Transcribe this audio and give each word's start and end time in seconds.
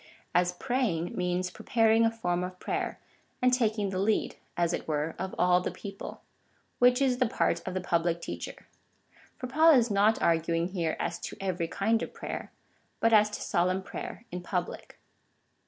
as 0.33 0.53
'praying 0.53 1.15
means 1.15 1.51
preparing 1.51 2.05
a 2.05 2.09
form 2.09 2.43
of 2.43 2.57
prayer, 2.59 2.97
and 3.39 3.53
taking 3.53 3.91
the 3.91 3.99
lead, 3.99 4.35
as 4.57 4.73
it 4.73 4.87
were, 4.87 5.13
of 5.19 5.35
all 5.37 5.61
the 5.61 5.69
people— 5.69 6.21
which 6.79 6.99
is 6.99 7.19
the 7.19 7.27
part 7.27 7.61
of 7.67 7.75
the 7.75 7.81
public 7.81 8.19
teacher,^ 8.19 8.63
for 9.37 9.45
Paul 9.45 9.73
is 9.73 9.91
not 9.91 10.19
arguing 10.19 10.69
here 10.69 10.95
as 10.99 11.19
to 11.19 11.37
every 11.39 11.67
kind 11.67 12.01
of 12.01 12.15
prayer, 12.15 12.51
but 12.99 13.13
as 13.13 13.29
to 13.29 13.41
solemn 13.43 13.83
prayer 13.83 14.25
in 14.31 14.41
public. 14.41 14.97